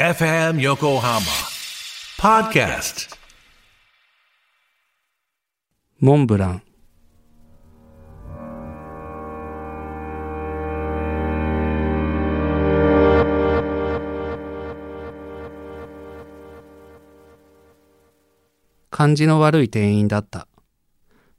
[0.00, 1.18] FM Yokohama
[2.20, 3.16] Podcast
[5.98, 6.62] モンブラン
[18.90, 20.46] 感じの悪い店員だった。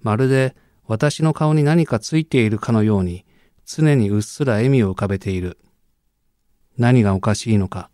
[0.01, 0.53] まるで
[0.85, 3.25] 私の顔に何かついているかのように
[3.65, 5.57] 常にうっすら笑みを浮かべている。
[6.77, 7.89] 何がおかしいのか、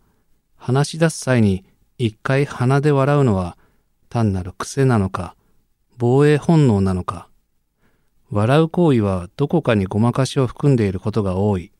[0.56, 1.64] 話し出す際に
[1.98, 3.56] 一回鼻で笑うのは
[4.08, 5.34] 単なる癖なのか、
[5.98, 7.28] 防衛本能なのか。
[8.30, 11.72] 笑う行為はどこかにごまかしを含んでいることが多い。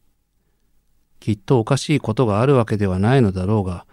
[1.19, 3.87] きっとおかしいことがあるわけではないのだろうが、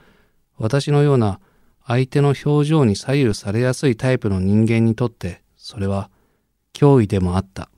[0.58, 1.40] 私のような
[1.86, 6.10] 相手の表情に左右されやすいタイプの人間にとって、それは
[6.74, 7.70] 脅威でもあった。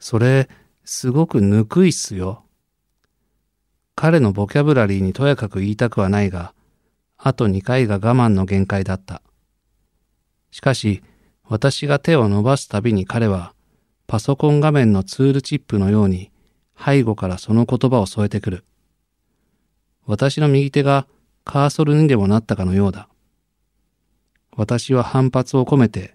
[0.00, 0.48] それ、
[0.84, 2.44] すごくぬくいっすよ。
[4.00, 6.54] 彼のボキャブラリーにとやかく言いたくはないが、
[7.16, 9.22] あと2回が我慢の限界だった。
[10.52, 11.02] しかし、
[11.42, 13.54] 私が手を伸ばすたびに彼は、
[14.06, 16.30] パソコン画面のツールチップのように、
[16.78, 18.64] 背後からその言葉を添えてくる。
[20.06, 21.08] 私の右手が
[21.42, 23.08] カーソルにでもなったかのようだ。
[24.56, 26.14] 私は反発を込めて、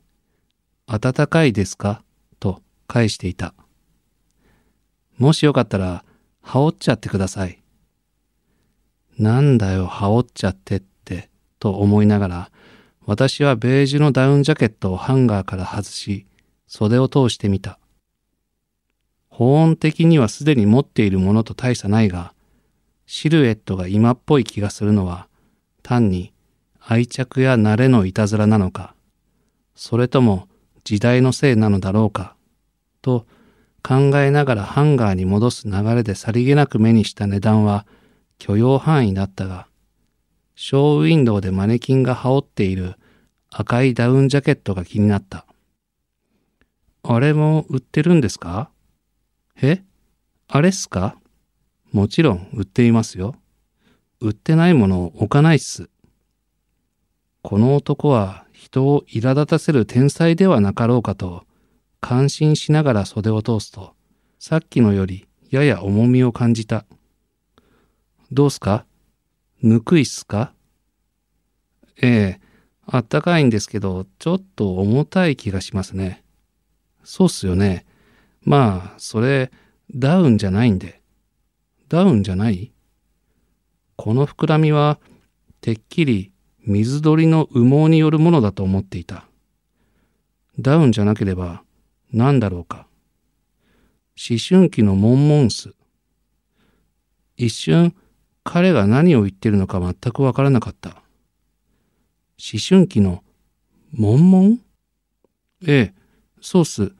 [0.87, 2.01] 暖かいですか？
[2.39, 3.53] と返していた。
[5.17, 6.05] もしよかったら、
[6.41, 7.59] 羽織っちゃってください。
[9.17, 12.51] なんだよ、羽織っちゃってって、と思いながら、
[13.05, 16.25] 私はベージュのダウンジャケットをハンガーから外し、
[16.67, 17.77] 袖を通してみた。
[19.29, 22.33] 保温的にはすでに持っているものと大差ないが、
[23.05, 25.27] シルエットが今っぽい気がするのは、
[25.81, 26.33] 単に
[26.79, 28.95] 愛着や慣れのいたずらなのか、
[29.75, 30.47] それとも
[30.83, 32.35] 時代のせいなのだろうか、
[33.01, 33.25] と
[33.83, 37.85] 考えながらハンガーに戻す流れでさりげなく目にした値段は
[38.37, 39.67] 許容範囲だったが、
[40.55, 42.95] ショーウィンドウでマネキンが羽織っている
[43.49, 45.45] 赤いダウンジャケットが気になった。
[47.03, 48.69] あれも売ってるんですか？
[49.61, 49.83] え？
[50.47, 51.17] あれっすか？
[51.91, 53.35] もちろん売っていますよ。
[54.19, 55.89] 売ってないものを置かないっす。
[57.41, 61.43] この男は人を苛立たせる天才ではなかろうかと
[61.99, 63.93] 感心しながら袖を通すと、
[64.39, 66.85] さっきのよりやや重みを感じた。
[68.33, 68.87] どうすか？
[69.61, 70.53] ぬくいっすか？
[72.01, 72.41] ええ、
[72.83, 76.23] あったかいんですけど、ちょっと重たい気がしますね。
[77.03, 77.85] そうっすよね。
[78.41, 79.51] まあ、それ、
[79.93, 81.03] ダウンじゃないんで。
[81.89, 82.73] ダウンじゃない？
[83.97, 84.99] この膨らみは、
[85.61, 86.31] てっきり
[86.65, 89.27] 水鳥の羽毛によるものだと思っていた。
[90.57, 91.61] ダウンじゃなければ、
[92.11, 92.87] 何だろうか。
[94.17, 95.75] 思春期のモンモンス。
[97.37, 97.95] 一瞬、
[98.43, 100.89] 彼が何を言ってるのか全くわからなかった。
[100.89, 103.23] 思春期の、
[103.91, 104.59] モンモン
[105.65, 105.93] ええ、
[106.41, 106.93] そうっす。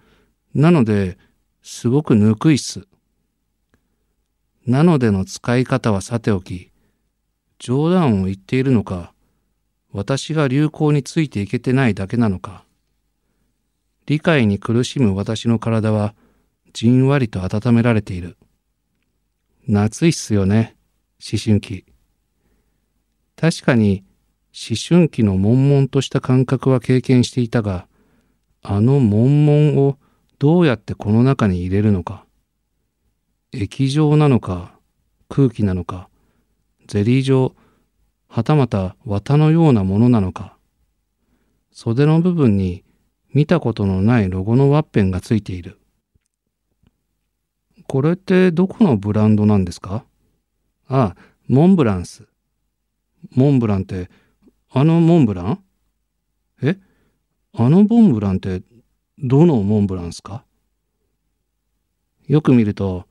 [0.54, 1.18] なので、
[1.62, 2.88] すごくぬくいっす。
[4.66, 6.72] なのでの使い方はさておき、
[7.60, 9.14] 冗談を言っているのか、
[9.92, 12.64] 私が流行についていけてないだけなのか、
[14.06, 16.16] 理解に苦しむ私の体は、
[16.74, 18.38] じんわりと温められている。
[19.68, 20.76] 夏いっすよね、
[21.32, 21.86] 思春期。
[23.38, 24.04] 確かに、
[24.54, 27.88] 思春期の悶々とした感覚は経験していたが、
[28.62, 29.98] あの悶々を
[30.38, 32.26] どうやってこの中に入れるのか。
[33.54, 34.78] 液状なのか、
[35.30, 36.10] 空気なのか、
[36.88, 37.56] ゼリー状、
[38.28, 40.58] はたまた綿のようなものなのか。
[41.72, 42.84] 袖の部分に
[43.34, 45.80] 見たことのないロゴのワッペンがついている。
[47.88, 50.04] これってどこのブランドなんですか？
[50.96, 51.16] あ、
[51.48, 52.28] モンブランス。
[53.32, 54.12] モンブランって、
[54.70, 55.64] あのモンブラン？
[56.62, 56.78] え？
[57.54, 58.62] あのモンブランって
[59.18, 60.46] どのモンブランすか？
[62.28, 63.08] よく見ると、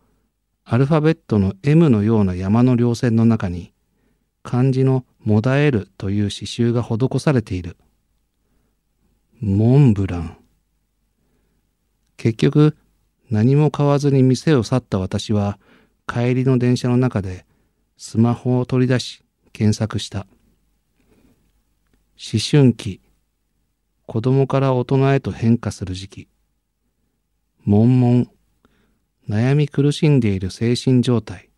[0.64, 3.72] アルファベットの M のような山の稜線の中に、
[4.44, 7.76] 漢字のもだえるという刺繍が施されている。
[9.40, 10.36] モンブラン。
[12.16, 12.76] 結局、
[13.28, 15.58] 何も買わずに店を去った私は、
[16.06, 17.44] 帰りの電車の中で
[18.04, 19.22] スマホを取り出し
[19.52, 20.26] 検索した。
[22.18, 23.00] 思春期。
[24.06, 26.28] 子供から大人へと変化する時期。
[27.64, 28.26] 悶々。
[29.28, 31.50] 悩み苦しんでいる精神状態。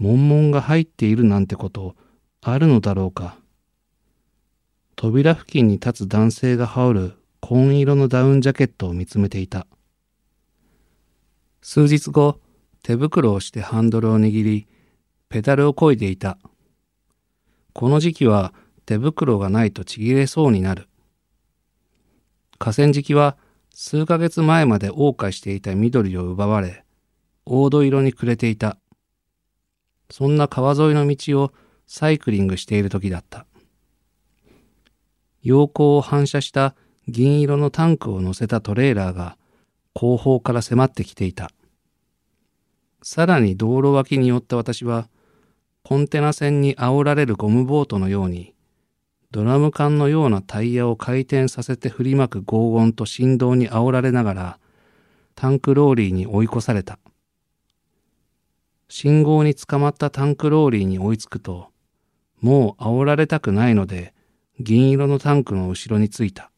[0.00, 1.94] 悶々が入っているなんてこと
[2.40, 3.38] あるのだろうか。
[4.96, 9.68] 扉付近に立つ男性が羽織る紺色のダウンジャケットを見つめていた。
[11.62, 12.40] 数日後、
[12.84, 14.68] 手袋をしてハンドルを握り、
[15.30, 16.36] ペダルを漕いでいた。
[17.72, 18.52] この時期は
[18.84, 20.86] 手袋がないとちぎれそうになる。
[22.58, 23.38] 河川敷は
[23.70, 26.84] 数ヶ月前まで謳歌していた緑を奪われ、
[27.46, 28.76] 黄土色に暮れていた。
[30.10, 31.52] そんな川沿いの道を
[31.86, 33.46] サイクリングしている時だった。
[35.42, 36.74] 陽光を反射した
[37.08, 39.38] 銀色のタンクを乗せたトレーラーが
[39.94, 41.50] 後方から迫ってきていた。
[43.04, 45.10] さらに道路脇に寄った私は、
[45.82, 48.54] コンテナ船に煽られるゴムボートのように、
[49.30, 54.58] ドラム缶のようなタイヤを回転させて振りまく轟音と振動に煽られながら、
[55.34, 56.98] タンクローリーに追い越された。
[58.88, 61.68] 信号に捕まったタンクローリーに追いつくと、
[62.40, 64.14] もう煽られたくないので、
[64.60, 66.50] 銀色のタンクの後ろについた。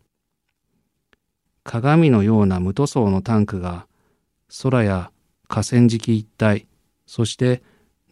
[1.64, 3.88] 鏡のような無塗装のタンクが、
[4.62, 5.10] 空や
[5.48, 6.66] 河川敷一帯、
[7.06, 7.62] そして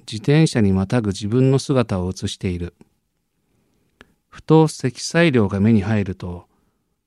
[0.00, 2.74] 自転車にまたぐ自分の姿を映している。
[4.28, 6.46] ふと積載量が目に入ると、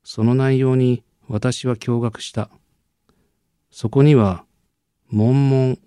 [0.04, 2.50] その内容に私は驚愕した。
[3.72, 4.46] そこには、
[5.10, 5.80] もんもん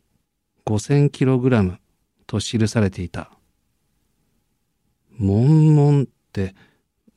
[0.67, 1.79] 5000kg
[2.27, 3.31] と記されていた。
[5.17, 6.55] もんもんって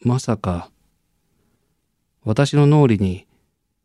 [0.02, 0.70] まさか、
[2.24, 3.28] 私の脳裏に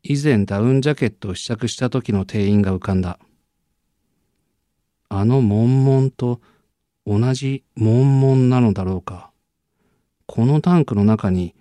[0.03, 3.19] 以前ダウンジャケットを試着した時の店員が浮かんだ。
[5.09, 6.39] あの悶々と
[7.05, 9.31] 同じ悶々なのだろうか。
[10.27, 11.55] このタンクの中に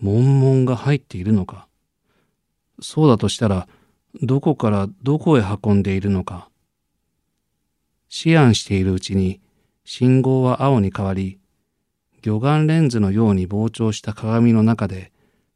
[0.00, 1.66] 悶々が入っているのか。
[2.80, 3.66] そうだとしたら、
[4.22, 6.50] どこからどこへ運んでいるのか。
[8.24, 9.40] 思案しているうちに
[9.84, 11.38] 信号は青に変わり、
[12.22, 15.12] 魚眼レンズのように膨張した鏡の中で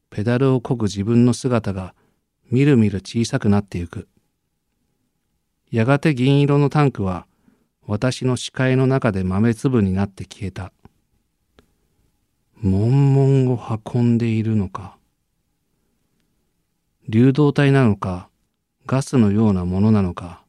[0.09, 1.93] ペダルを漕ぐ自分の姿が
[2.51, 4.07] みるみる小さくなってゆく。
[5.71, 7.27] やがて銀色のタンクは
[7.85, 10.71] 私の視界の中で豆粒になって消えた。
[12.61, 14.97] 悶々を運んでいるのか。
[17.07, 18.29] 流動体なのか、
[18.85, 20.43] ガスのようなものなのか。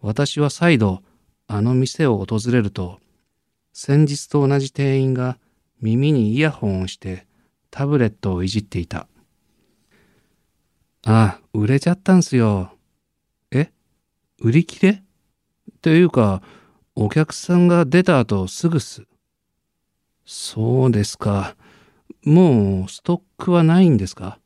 [0.00, 1.02] 私は再度
[1.46, 3.00] あの店を訪れると、
[3.72, 5.38] 先日と同じ店員が
[5.80, 7.26] 耳にイヤホンをして
[7.70, 9.08] タブレットをいじっていた。
[11.04, 12.72] ああ、売れちゃったんすよ。
[14.40, 14.90] 売り切れ？
[14.92, 15.02] っ
[15.80, 16.42] ていうか、
[16.94, 19.04] お客さんが出た後すぐす。
[20.24, 21.56] そうですか。
[22.24, 24.38] もうストックはないんですか？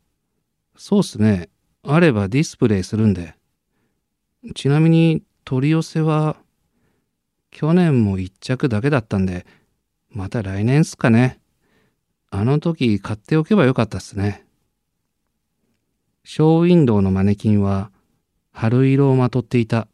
[0.77, 1.49] そうっすね。
[1.83, 3.35] あればディスプレイするんで。
[4.55, 6.37] ちなみに取り寄せは、
[7.51, 9.47] 去年も一着だけだったんで、
[10.11, 11.41] また来年っすかね。
[12.31, 14.45] あの時買っておけばよかったっすね。
[16.25, 17.91] ショーウィンドウのマネキンは
[18.53, 19.89] 春色をまとっていた。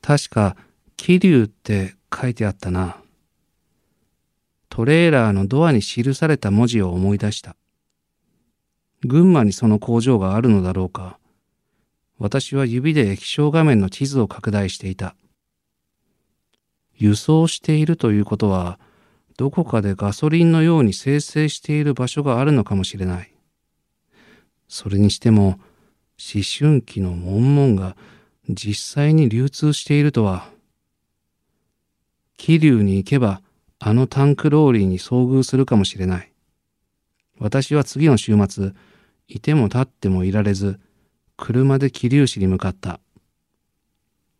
[0.00, 0.56] 確か、
[0.96, 2.98] 桐生って書いてあったな。
[4.68, 7.56] トレーラーのドアに記された文字を思い出した。
[9.06, 11.18] 群馬にその工場があるのだろうか。
[12.18, 15.14] 私は指で液晶画面の地図を拡大していた。
[16.96, 18.78] 輸送しているということは、
[19.36, 23.32] どこかでガソリンのように生成している場所があるのかもしれない。
[24.68, 25.58] それにしても、
[26.18, 27.96] 思春期の悶々が
[28.48, 30.48] 実際に流通しているとは。
[32.36, 33.40] 桐生に行けば
[33.78, 36.32] あのタンクローリーに遭遇するかもしれない。
[37.38, 38.72] 私は次の週末、
[39.28, 40.80] いても立ってもいられず、
[41.36, 43.00] 車で桐生市に向かった。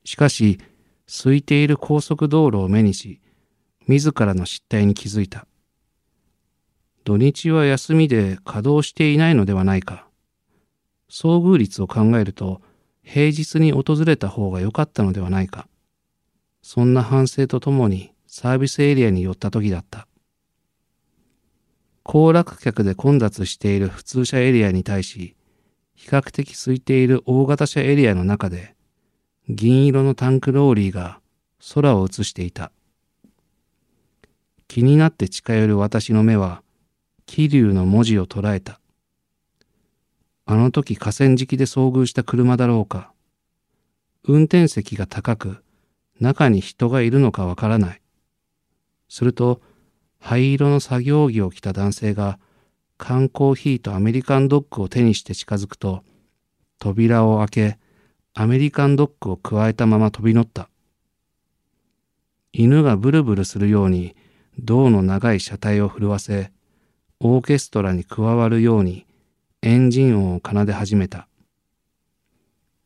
[0.05, 0.59] しかし、
[1.07, 3.21] 空いている高速道路を目にし、
[3.87, 5.47] 自らの失態に気づいた。
[7.05, 10.07] 土日は休みで稼働していないのではないか。
[11.15, 12.61] 遭遇率を考えると、
[13.05, 15.69] 平日に訪れた方が良かったのではないか。
[16.61, 20.09] そんな反省とともにサービスエリアに寄った時だった。
[22.03, 25.37] 行楽客で混雑している普通車エリアに対し、
[25.95, 28.75] 比較的空いている大型車エリアの中で、
[29.49, 31.21] 銀色のタンクローリーが
[31.75, 32.73] 空を映していた。
[34.67, 36.65] 気になって近寄る私の目は、
[37.27, 38.81] 桐生の文字を捉えた。
[40.47, 43.13] あの時河川敷で遭遇した車だろうか。
[44.25, 45.65] 運転席が高く、
[46.21, 48.03] 中に人がいるのかわからない。
[49.09, 49.61] すると、
[50.19, 52.39] 灰色の作業着を着た男性が、
[52.97, 56.03] 缶コーヒーとアメリカンドッグを手にして近づくと、
[56.79, 57.79] 扉を開け、
[58.35, 60.69] アメリカンドッグを加えたまま飛び乗った。
[62.53, 64.15] 犬がブルブルするように
[64.59, 66.53] 銅の長い車体を震わせ、
[67.21, 69.07] オーケストラに加わるように
[69.67, 71.27] エンジン音を奏で始めた。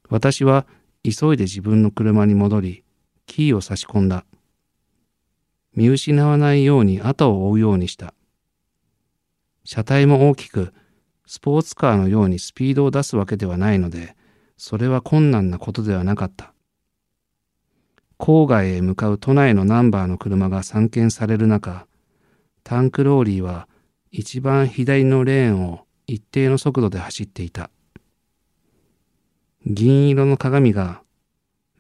[0.09, 0.65] 私は
[1.03, 2.85] 急いで自分の車に戻り、
[3.27, 4.25] キーを差し込んだ。
[5.75, 8.15] 見失わないように後を追うようにした。
[9.65, 10.73] 車体も大きく、
[11.27, 14.15] スポーツカーのようにスピードを出すわけではないので、
[14.57, 16.55] それは困難なことではなかった。
[18.21, 21.89] 郊外へ向かう都内のナンバーの車が散見される中、
[22.63, 23.67] タンクローリーは
[24.13, 27.71] 一番左のレーンを一定の速度で走っていた。
[29.67, 31.03] 銀色の鏡が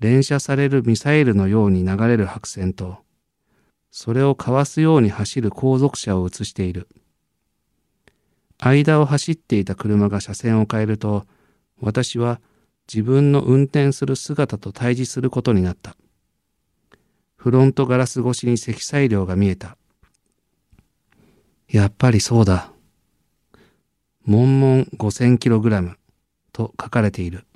[0.00, 2.99] 連射されるミサイルのように流れる白線と、
[3.90, 6.88] それをかわすように走る後続車を映している。
[8.58, 11.26] 間を走っていた車が車線を変えると、
[11.80, 12.40] 私は
[12.92, 15.97] 自分の運転する姿と対峙することになった。
[17.37, 19.78] フロントガラス越しに積載量が見えた。
[21.70, 22.73] やっぱりそうだ。
[24.28, 25.94] モンモン 5000kg
[26.52, 27.47] と書かれている。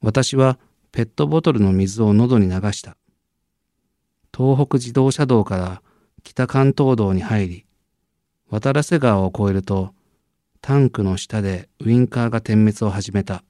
[0.00, 0.58] 私は
[0.90, 2.96] ペットボトルの水を喉に流した。
[4.34, 5.82] 東北自動車道から
[6.24, 7.66] 北関東道に入り、
[8.48, 9.92] 渡良瀬川を越えると、
[10.62, 13.44] タンクの下でウインカーが点滅を始めた。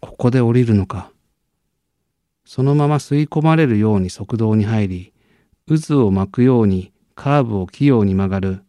[0.00, 1.12] ここで降りるのか。
[2.44, 5.12] そのまま吸い込まれるように側道に入り、
[5.68, 8.65] 渦を巻くようにカーブを器用に曲がる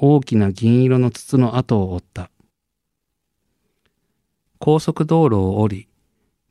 [0.00, 2.30] 大きな銀色の筒の跡を追った。
[4.60, 5.88] 高速道路を降り、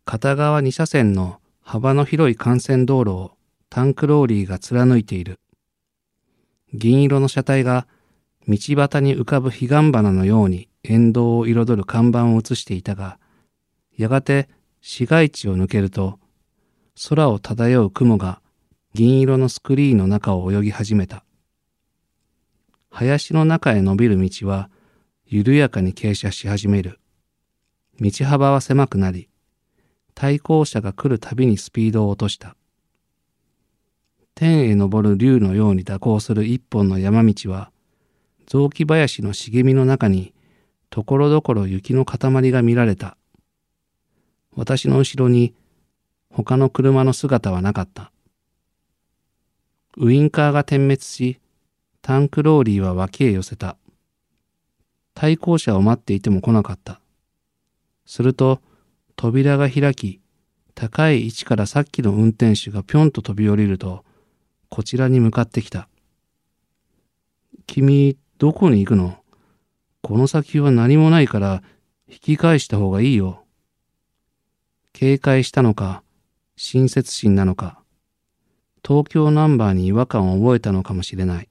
[0.03, 3.31] 片側2車線の幅の広い幹線道路を
[3.69, 5.39] タンクローリーが貫いている。
[6.73, 7.87] 銀色の車体が
[8.49, 13.17] 道端に浮かぶ彼岸花のように沿道を彩る看板を映していたが、
[13.97, 14.49] やがて
[14.81, 16.19] 市街地を抜けると、
[17.07, 18.41] 空を漂う雲が
[18.93, 21.23] 銀色のスクリーンの中を泳ぎ始めた。
[22.99, 24.71] 林の中へ伸びる道は
[25.27, 26.99] 緩やかに傾斜し始める。
[28.01, 29.29] 道幅は狭くなり、
[30.15, 32.55] 対向車が来るたびにスピードを落とした。
[34.33, 37.69] 天へ昇る竜のように蛇行する一本の山道は、
[38.47, 40.33] 雑木林の茂みの中に、
[40.89, 43.15] ところどころ雪の塊が見られた。
[44.55, 45.53] 私の後ろに、
[46.31, 48.11] 他の車の姿はなかった。
[49.97, 51.39] ウインカーが点滅し、
[52.07, 53.75] タンクローリーは脇へ寄せた。
[55.13, 57.01] 対向車を待っていても来なかった。
[58.05, 58.61] すると、
[59.17, 60.21] 扉が開き、
[60.73, 64.05] 高い位置からさっきの運転手がぴょんと飛び降りると、
[64.69, 65.89] こちらに向かってきた。
[67.65, 69.17] 君、どこに行くの？
[70.01, 71.61] この先は何もないから
[72.07, 73.43] 引き返した方がいいよ。
[74.93, 76.03] 警戒したのか、
[76.55, 77.83] 親切心なのか、
[78.81, 81.46] 東京ナンバーに違和感を覚えたのかもしれない。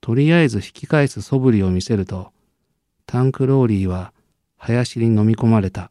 [0.00, 2.32] とりあえず引き返す素振りを見せると、
[3.06, 4.12] タンクローリーは
[4.56, 5.90] 林に飲み込まれた。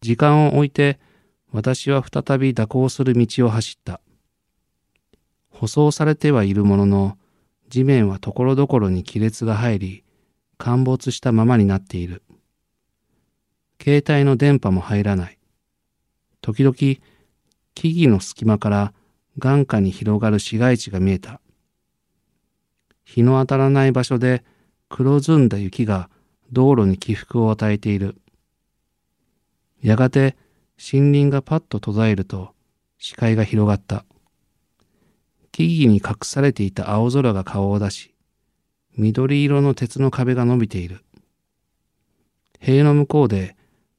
[0.00, 1.00] 時間を置いて
[1.52, 4.00] 私は再び蛇行する道を走った。
[5.48, 7.18] 舗装されてはいるものの、
[7.68, 10.04] 地面はところどころに亀裂が入り、
[10.58, 12.22] 陥没したままになっている。
[13.82, 15.38] 携帯の電波も入らない。
[16.42, 16.76] 時々、
[17.74, 18.92] 木々の隙間から
[19.38, 21.40] 眼下に広がる市街地が見えた。
[23.06, 24.44] 日の当たらない場所で
[24.90, 26.10] 黒ずんだ雪が
[26.52, 28.16] 道路に起伏を与えている。
[29.80, 30.36] やがて
[30.78, 32.50] 森林がパッと途絶えると
[32.98, 34.04] 視界が広がった。
[35.52, 38.12] 木々に隠されていた青空が顔を出し、
[38.96, 41.04] 緑色の鉄の壁が伸びている。
[42.58, 43.56] 塀の向こうで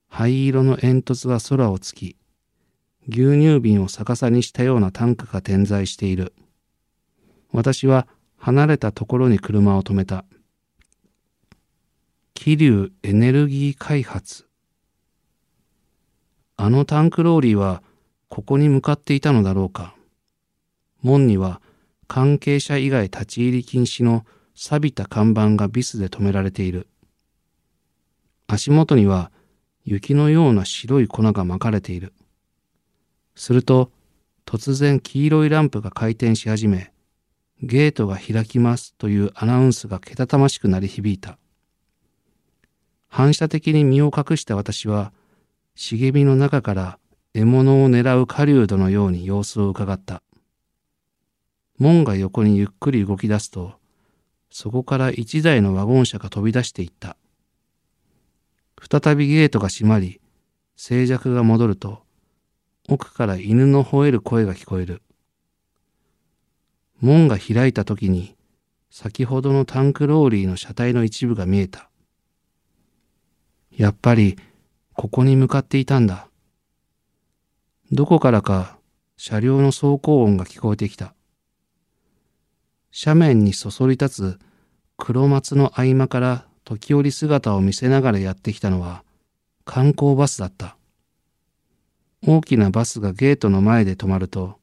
[0.10, 2.18] 灰色の煙突が空を突き、
[3.08, 6.34] 牛乳瓶を逆さにしたようなタンクが点在している。
[7.54, 10.26] 私は離れたところに車を止めた。
[12.34, 14.46] 気流エネルギー開発。
[16.56, 17.84] あのタンクローリーは
[18.30, 19.96] ここに向かっていたのだろうか。
[21.02, 21.62] 門には
[22.08, 24.26] 関係者以外立ち入り禁止の
[24.56, 26.88] 錆びた看板がビスで止められている。
[28.48, 29.32] 足元には
[29.84, 32.14] 雪のような白い粉がまかれている。
[33.36, 33.92] すると
[34.46, 36.92] 突然黄色いランプが回転し始め、
[37.64, 41.38] ゲートが開きますというアナウンスがけたたましく鳴り響いた。
[43.08, 45.12] 反射的に身を隠した私は
[45.76, 47.00] 茂みの中から
[47.34, 50.24] 獲物を狙う狩人のように様子を伺った。
[51.78, 53.74] 門が横にゆっくり動き出すと、
[54.50, 57.16] そこから一台のワゴン車が飛び出していった。
[58.90, 60.20] 再びゲートが閉まり、
[60.76, 62.04] 静寂が戻ると、
[62.90, 65.04] 奥から犬の吠える声が聞こえる。
[67.00, 68.36] 門が開いた時に、
[68.90, 71.90] 先ほどのタンクローリーの車体の一部が見えた。
[73.72, 74.38] やっぱり
[74.94, 76.28] ここに向かっていたんだ。
[77.92, 78.80] どこからか
[79.16, 81.14] 車両の走行音が聞こえてきた。
[83.06, 84.40] 斜面にそそり立つ
[84.98, 89.04] 黒松の合間から時折姿を見せながらやってきたのは
[89.64, 90.76] 観光バスだった。
[92.26, 94.57] 大きなバスがゲートの前で止まると、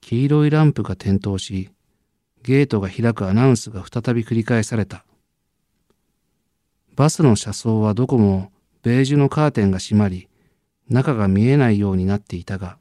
[0.00, 1.70] 黄色いランプが点灯し、
[2.42, 5.04] ゲートが開くアナウンスが再び繰り返された。
[6.96, 8.50] バスの車窓はどこも
[8.82, 10.28] ベージュのカーテンが閉まり、
[10.88, 12.78] 中が見えないようになっていたが、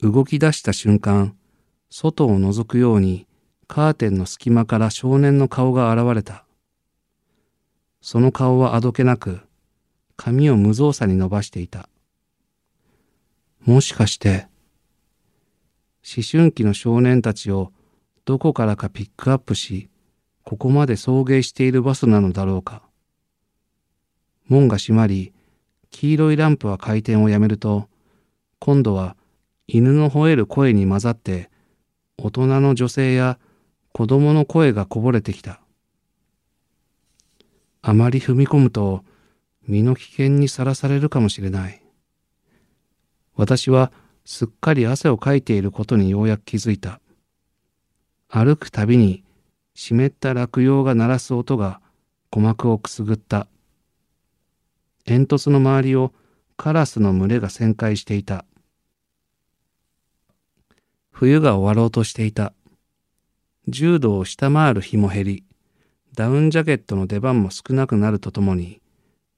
[0.00, 1.36] 動き出した瞬間、
[1.90, 3.26] 外を覗くように
[3.66, 6.44] カーテンの隙間から少年の顔が現れた。
[8.00, 9.40] その顔はあどけなく、
[10.16, 11.88] 髪を無造作に伸ばしていた。
[13.60, 14.46] もしかして、
[16.16, 17.70] 思春期の少年たちを
[18.24, 19.90] どこからかピックアップし、
[20.42, 22.82] ここまで送迎しているバスなのだろうか。
[24.46, 25.34] 門が閉まり、
[25.90, 27.88] 黄色いランプは回転をやめると、
[28.58, 29.16] 今度は
[29.66, 31.50] 犬の吠える声に混ざって、
[32.16, 33.38] 大人の女性や
[33.92, 35.60] 子供の声がこぼれてきた。
[37.82, 39.04] あまり踏み込むと
[39.66, 41.82] 身の危険にさらされるかもしれない。
[43.36, 43.92] 私は
[44.30, 47.00] すっかり汗をかいていることにようやく気づいた。
[48.28, 49.24] 歩くたびに
[49.74, 51.80] 湿った落葉が鳴らす音が
[52.30, 53.48] 鼓膜をくすぐった。
[55.06, 56.12] 煙突の周りを
[56.58, 58.44] カラスの群れが旋回していた。
[61.10, 62.52] 冬が終わろうとしていた。
[63.70, 65.44] 10度を下回る日も減り、
[66.14, 68.82] ダウンジャケットの出番も少なくなるとともに、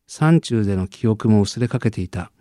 [0.08, 2.32] 山中での記憶も薄れかけていた。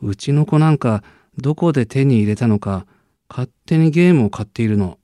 [0.00, 1.02] うちの子なんか
[1.36, 2.86] どこで手に入れたのか
[3.28, 4.98] 勝手にゲームを買っているの。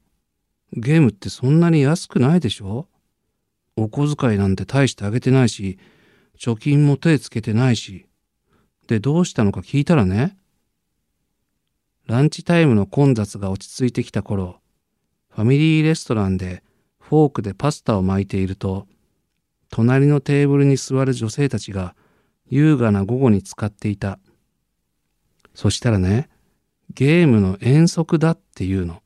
[0.72, 2.88] ゲームってそんなに安くないでしょ？
[3.76, 5.78] お小遣いなんて大してあげてないし、
[6.38, 8.06] 貯金も手つけてないし。
[8.86, 10.36] で、どうしたのか聞いたらね。
[12.06, 14.60] ランチタイムの混雑が落ち着いてきた頃、
[15.30, 16.62] ファミリーレストランで
[16.98, 18.86] フォークでパスタを巻いていると、
[19.70, 21.94] 隣のテーブルに座る女性たちが
[22.48, 24.18] 優雅な午後に使っていた。
[25.54, 26.28] そしたらね、
[26.92, 29.02] ゲームの遠足だっていうの。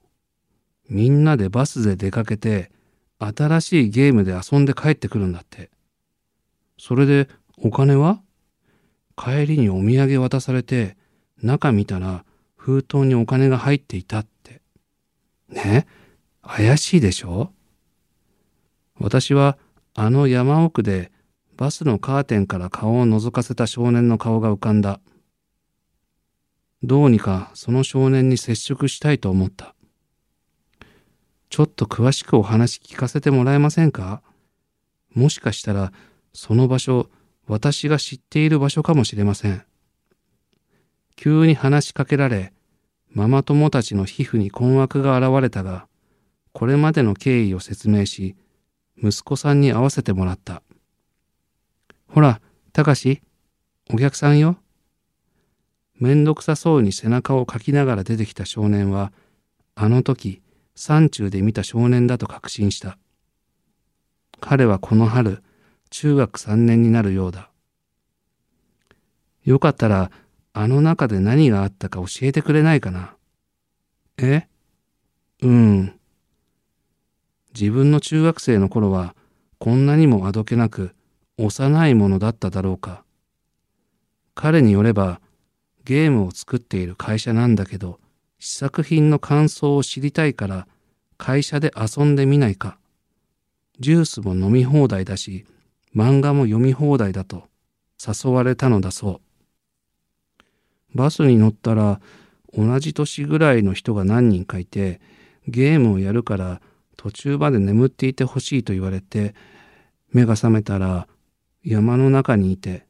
[0.89, 2.71] みんなでバスで出かけて、
[3.19, 5.71] 新しいゲームで遊んで帰ってくるんだって。
[6.79, 8.21] それで、お金は？
[9.17, 10.97] 帰りにお土産渡されて、
[11.43, 12.25] 中見たら
[12.57, 14.63] 封筒にお金が入っていたって。
[15.49, 15.87] ね？
[16.43, 17.53] 怪しいでしょ？
[19.01, 19.59] 私は
[19.95, 21.11] あの山奥で
[21.57, 25.01] バスのカーテンから顔を覗かせた少年の顔が浮かんだ。
[26.83, 29.75] どうにかその少年に接触したいと思った。
[31.51, 34.23] ちょっと詳しくお話聞かせてもらえませんか？
[35.15, 35.93] もしかしたら
[36.33, 37.09] その場所、
[37.47, 39.65] 私が知っている場所かもしれません。
[41.17, 42.53] 急に話しかけられ、
[43.11, 45.89] ママ友たちの皮膚に困惑が現れたが、
[46.53, 48.37] これまでの経緯を説明し、
[49.03, 50.63] 息子さんに会わせてもらった。
[52.07, 52.41] ほら、
[52.73, 53.23] たかし、
[53.91, 54.59] お客さんよ。
[55.99, 59.13] めんどくさそうに背中をかきながら出てきた少年は、
[59.75, 60.43] あの時、
[60.75, 62.99] 山中で見た少年だと確信した。
[64.41, 65.43] 彼はこの春、
[65.91, 67.51] 中学3年になるようだ。
[69.45, 70.11] よかったら、
[70.53, 73.17] あの中で何があったか教えてくれないかな。
[74.19, 74.47] え？
[75.43, 75.99] うん。
[77.59, 79.17] 自分の中学生の頃は、
[79.59, 80.95] こんなにもあどけなく、
[81.39, 83.05] 幼いものだっただろうか。
[84.35, 85.21] 彼によれば、
[85.89, 87.99] ゲームを作っている会社なんだけど、
[88.39, 90.69] 試作品の感想を知りたいから
[91.17, 92.77] 会社で遊んでみないか。
[93.81, 95.47] ジュースも飲み放題だし、
[95.97, 97.45] 漫画も読み放題だと
[98.07, 99.23] 誘われたのだそ
[100.93, 100.95] う。
[100.95, 102.03] バスに乗ったら
[102.55, 105.01] 同じ年ぐらいの人が何人かいて、
[105.47, 106.61] ゲームをやるから
[106.99, 109.35] 途中まで眠っていてほしいと言われて、
[110.13, 111.09] 目が覚めたら
[111.65, 112.85] 山の中にいて、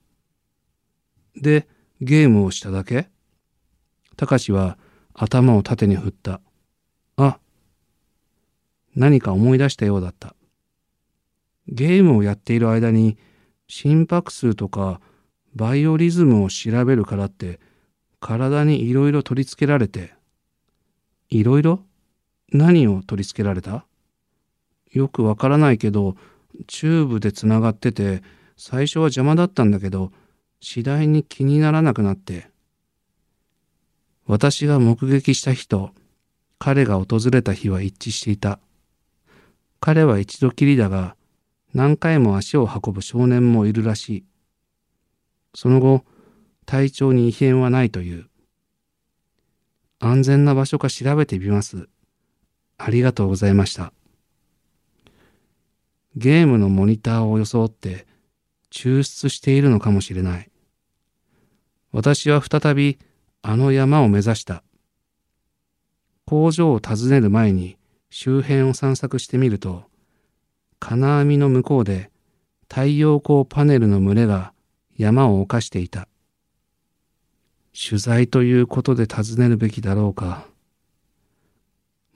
[1.37, 1.69] で、
[2.01, 3.09] ゲームをしただけ？
[4.17, 4.79] たかしは
[5.15, 6.41] 頭を縦に振った。
[7.17, 7.39] あ、
[8.95, 10.35] 何か思い出したようだった。
[11.67, 13.19] ゲームをやっている間に
[13.67, 15.01] 心拍数とか
[15.55, 17.61] バイオリズムを調べるからって
[18.21, 20.15] 体にいろいろ取り付けられて、
[21.31, 21.81] いろいろ
[22.53, 23.85] 何を取り付けられた？
[24.93, 26.17] よくわからないけど、
[26.67, 28.23] チューブでつながってて、
[28.57, 30.13] 最初は邪魔だったんだけど、
[30.61, 32.51] 次第に気にならなくなって、
[34.27, 35.93] 私が目撃した日と
[36.59, 38.59] 彼が訪れた日は一致していた。
[39.81, 41.15] 彼は一度きりだが、
[41.73, 44.25] 何回も足を運ぶ少年もいるらしい。
[45.55, 46.05] その後、
[46.67, 48.27] 体調に異変はないという。
[50.01, 51.89] 安全な場所か調べてみます。
[52.77, 53.93] ありがとうございました。
[56.17, 58.08] ゲームのモニターを装って
[58.71, 60.51] 抽出しているのかもしれない。
[61.93, 62.99] 私は再び
[63.43, 64.63] あの山を目指した。
[66.27, 67.79] 工場を訪ねる前に
[68.11, 69.85] 周辺を散策してみると、
[70.79, 72.11] 金網の向こうで
[72.69, 74.53] 太陽光パネルの群れが
[74.97, 76.09] 山を犯していた。
[77.73, 80.47] 取材ということで尋ねるべきだろうか。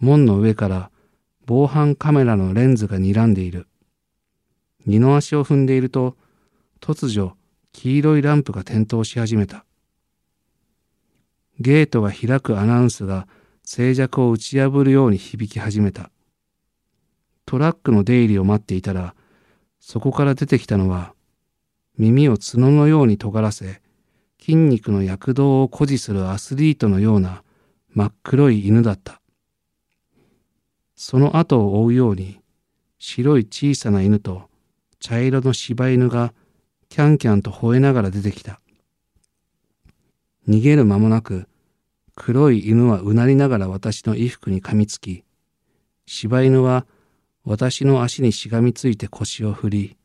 [0.00, 0.90] 門の上から
[1.46, 3.66] 防犯カメラのレンズが睨んでいる。
[4.84, 6.16] 二の足を踏んでいると、
[6.82, 7.36] 突如
[7.72, 9.64] 黄色いランプが点灯し始めた。
[11.60, 13.28] ゲートが開くアナウンスが
[13.62, 16.10] 静寂を打ち破るように響き始めた。
[17.46, 19.14] トラックの出入りを待っていたら、
[19.78, 21.14] そこから出てきたのは、
[21.98, 23.80] 耳を角のように尖らせ、
[24.40, 27.44] 筋肉の躍動を誇示するアスリートのような
[27.90, 29.22] 真っ黒い犬だった。
[30.96, 32.40] その後を追うように、
[32.98, 34.48] 白い小さな犬と
[34.98, 36.34] 茶色の柴犬が
[36.92, 38.60] キャンキャンと吠えながら出てきた。
[40.46, 41.48] 逃げる間もなく、
[42.14, 45.24] 黒い犬はうなりながら私の衣服に噛みつき、
[46.04, 46.84] 柴犬は
[47.46, 49.96] 私の足にしがみついて腰を振り、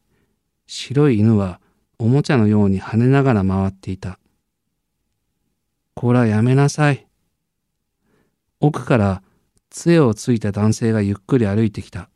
[0.65, 1.60] 白い犬は
[2.00, 4.17] おもちゃのように跳ねながら回っていた。
[5.93, 7.06] こらやめなさい。
[8.62, 9.23] 奥から
[9.69, 12.10] 杖をついた男性がゆっくり歩いてきた。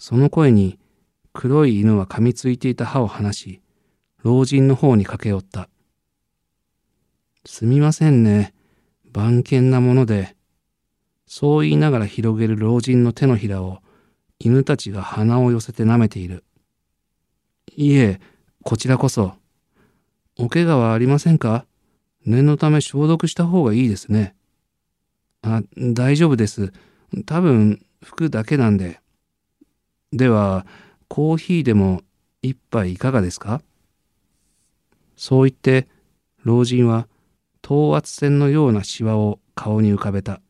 [0.00, 0.80] その声に
[1.38, 3.60] 黒い犬は噛みついていた歯を離し、
[4.22, 5.68] 老人の方に駆け寄った。
[7.44, 8.54] すみませんね。
[9.12, 10.34] 番犬なもので。
[11.26, 13.80] そう言いながら広げる老人の手のひらを
[14.38, 16.42] 犬たちが鼻を寄せて舐めている。
[17.76, 18.18] いえ、
[18.62, 19.34] こちらこそ。
[20.38, 21.66] お怪我はありませんか？
[22.24, 24.34] 念のため消毒した方がいいですね。
[25.42, 26.72] あ、大丈夫です。
[27.26, 29.00] 多分、服だけなんで。
[30.12, 30.66] では、
[31.08, 32.02] コーヒーでも
[32.42, 33.62] 一杯いかがですか？
[35.16, 35.88] そう言って、
[36.44, 37.08] 老人は
[37.62, 40.40] 等圧線のようなシワを顔に浮かべた。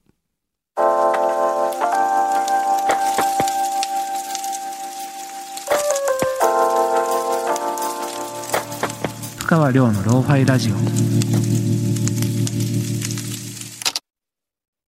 [9.38, 11.85] 深川亮のローファイラジオ。